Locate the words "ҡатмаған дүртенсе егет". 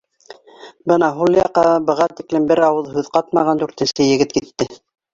3.21-4.39